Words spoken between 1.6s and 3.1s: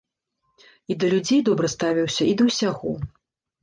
ставіўся, і да ўсяго.